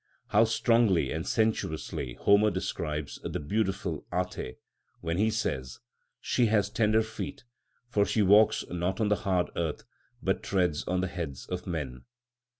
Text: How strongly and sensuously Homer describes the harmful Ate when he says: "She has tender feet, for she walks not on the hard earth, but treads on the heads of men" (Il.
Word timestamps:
How 0.29 0.45
strongly 0.45 1.11
and 1.11 1.27
sensuously 1.27 2.15
Homer 2.15 2.49
describes 2.49 3.19
the 3.23 3.37
harmful 3.39 4.03
Ate 4.35 4.57
when 4.99 5.17
he 5.19 5.29
says: 5.29 5.77
"She 6.19 6.47
has 6.47 6.71
tender 6.71 7.03
feet, 7.03 7.43
for 7.87 8.03
she 8.03 8.23
walks 8.23 8.65
not 8.71 8.99
on 8.99 9.09
the 9.09 9.15
hard 9.17 9.51
earth, 9.55 9.83
but 10.19 10.41
treads 10.41 10.83
on 10.85 11.01
the 11.01 11.07
heads 11.07 11.45
of 11.45 11.67
men" 11.67 11.91
(Il. 11.97 12.01